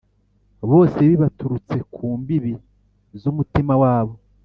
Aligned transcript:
bose 0.71 0.99
bibaturutse 1.09 1.77
ku 1.93 2.05
mbibi 2.19 2.53
z'umutima 3.21 3.73
wabo 3.83 4.13